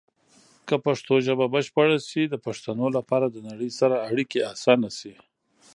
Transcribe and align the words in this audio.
که 0.67 0.75
پښتو 0.85 1.13
ژبه 1.27 1.45
بشپړه 1.53 1.97
شي، 2.09 2.23
د 2.27 2.35
پښتنو 2.45 2.87
لپاره 2.97 3.25
د 3.29 3.37
نړۍ 3.49 3.71
سره 3.79 3.95
اړیکې 4.09 4.39
اسانه 4.53 4.89
شي. 4.99 5.13